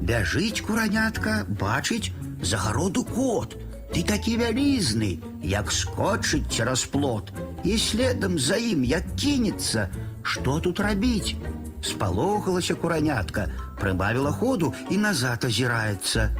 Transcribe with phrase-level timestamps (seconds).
[0.00, 2.12] Бяжыць куранятка, бачыць
[2.42, 3.56] загароду кот.
[3.94, 7.30] Ты такі вялізны, як скочыць цераз плот,
[7.64, 9.88] і следам за ім як кінецца,
[10.22, 11.36] што тут рабіць?
[11.84, 13.48] Спалохалася куранятка,
[13.80, 16.30] прыбавіла ходу і назад азіраецца.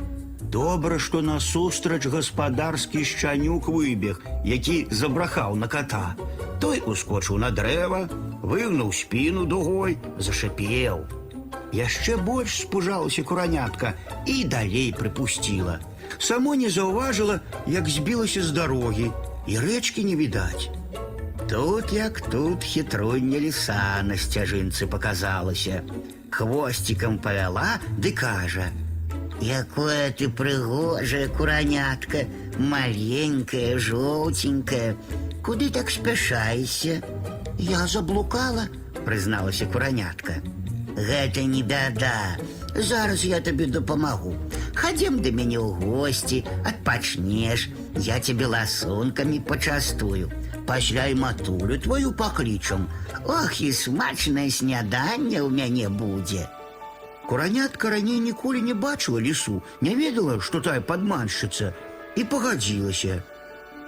[0.54, 6.14] Добра, што насустрач гаспадарскі шчанюк выбег, які забрахаў на кота.
[6.60, 8.06] Той ускочыў на дрэва,
[8.40, 11.04] выгнуў спіну дугой, зашипеў.
[11.74, 13.94] Яшчэ больш спужалася куранятка
[14.26, 15.80] і далей прыпусціла.
[16.18, 19.10] Само не заўважыла, як збілася з дарогі,
[19.50, 20.70] і рэчкі не відаць.
[21.48, 25.82] Тут як тут хітроння ліса на сцяжынцы показалася.
[26.30, 32.24] Хвосцікам павяла ды кажа: « Якое ты прыгожая куранятка,
[32.58, 34.96] маленькая, жоўценькая,
[35.44, 37.02] Куды так спяшаешся?
[37.58, 38.68] Я заблукала,
[39.04, 40.40] прызналася куранятка.
[40.96, 42.38] Гэта не бяда.
[42.74, 44.32] Зараз я табе дапамагу.
[44.74, 47.68] Хадзем да мяне ў госці, адпачнеш,
[48.00, 50.32] я цябе ласункамі пачастую.
[50.68, 52.88] Пасля і матулю твою паклічам.
[53.24, 56.48] Ох, і смачнае сняданне ў мяне будзе.
[57.26, 61.72] Куранятка раней ніколі не бачыла лісу, не ведала, што тая падманшчыца,
[62.16, 63.22] і пагадзілася.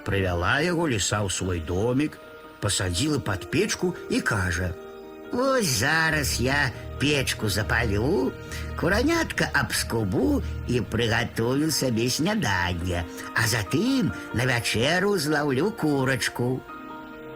[0.05, 2.17] Прывяла яго ліса ў свой домик,
[2.59, 8.31] пасадзіла пад печку і кажа: « Вось зараз я печку запалю,
[8.79, 13.03] куранятка абскубу і прыгатую сабе сняданне,
[13.35, 16.61] а затым на вячэру злаўлю курачку.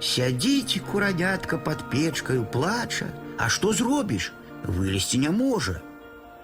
[0.02, 3.12] Сядзіць куранятка пад печкаю плача,
[3.42, 4.32] А што зробіш?
[4.66, 5.82] Вылезці не можа.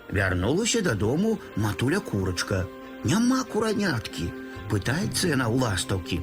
[0.10, 2.66] Вярнулася дадому матуля курачка.
[3.04, 4.26] Няма кураняткі,
[4.72, 6.18] пытаецца яна ў ластаўкі.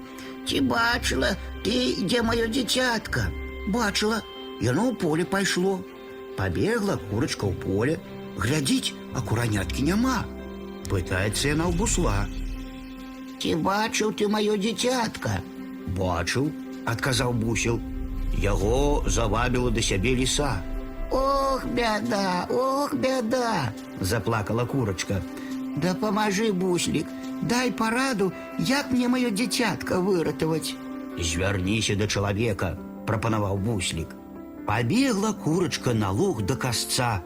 [0.50, 1.30] Ці бачыла
[1.62, 3.30] ты, дзе маё дзіцятка?
[3.70, 4.18] Бачыла,
[4.60, 5.78] яно ў поле пайшло.
[6.34, 7.94] Пабегла курачка ў поле,
[8.34, 10.26] глядзіць, а кураняткі няма.
[10.90, 12.26] Пытаецца яна ў бусла.
[13.38, 15.38] Ці бачыў ты маё дзіцятка?
[15.94, 16.50] Бачыў,
[16.84, 17.80] адказаў бусел.
[18.38, 20.62] Яго завабіла да сябе ліса.
[21.10, 25.20] Ох, бяда, ох, бяда, заплакала курочка.
[25.76, 27.06] Дапамажы, буслік,
[27.42, 30.74] дай параду, як мне маё дзіцятка выратаваць.
[31.18, 34.14] Звярніся да чалавека, прапанаваў буслік.
[34.66, 37.22] Пабегла курочка на луг да касца,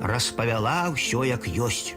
[0.00, 1.94] распавяла ўсё як ёсць.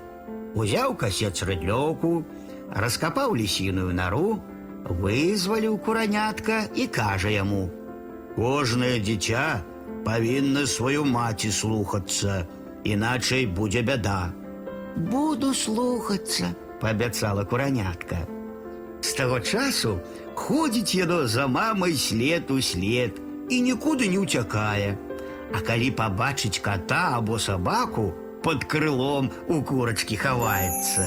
[0.55, 2.23] Узяў касец рыдлёўку,
[2.71, 4.41] раскапаў лісіную нару,
[4.89, 9.63] вызваліў куранятка і кажа яму: « Кожнае дзіця
[10.05, 12.45] павінна сваю маці слухацца,
[12.83, 14.33] іначай будзе бяда.
[14.95, 18.27] Буду слухацца, паабяцала куранятка.
[19.01, 19.99] З таго часу
[20.35, 23.17] ходзіць яно за мамай след у след
[23.49, 24.97] і нікуды не ўцякае.
[25.53, 28.13] А калі пабачыць кота або сабаку,
[28.45, 31.05] под крылом у курачкі хаваецца.